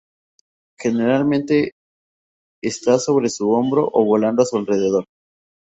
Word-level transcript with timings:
Generalmente 0.79 1.73
está 2.63 2.97
sobre 2.97 3.29
su 3.29 3.51
hombro 3.51 3.87
o 3.93 4.03
volando 4.03 4.41
a 4.41 4.47
su 4.47 4.57
alrededor. 4.57 5.05